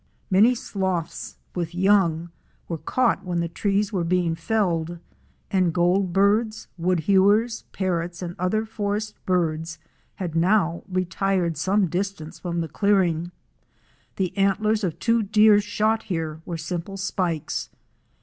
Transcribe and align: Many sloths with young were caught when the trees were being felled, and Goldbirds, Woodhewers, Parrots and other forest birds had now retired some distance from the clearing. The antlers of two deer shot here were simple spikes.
Many 0.31 0.55
sloths 0.55 1.37
with 1.53 1.75
young 1.75 2.31
were 2.67 2.79
caught 2.79 3.23
when 3.23 3.39
the 3.39 3.47
trees 3.47 3.93
were 3.93 4.03
being 4.03 4.33
felled, 4.33 4.97
and 5.51 5.71
Goldbirds, 5.71 6.65
Woodhewers, 6.79 7.65
Parrots 7.71 8.23
and 8.23 8.35
other 8.39 8.65
forest 8.65 9.13
birds 9.27 9.77
had 10.15 10.33
now 10.33 10.81
retired 10.89 11.55
some 11.55 11.85
distance 11.85 12.39
from 12.39 12.61
the 12.61 12.67
clearing. 12.67 13.31
The 14.15 14.35
antlers 14.35 14.83
of 14.83 14.97
two 14.97 15.21
deer 15.21 15.61
shot 15.61 16.01
here 16.01 16.41
were 16.45 16.57
simple 16.57 16.97
spikes. 16.97 17.69